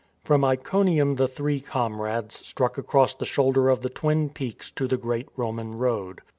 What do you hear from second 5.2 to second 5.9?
Roman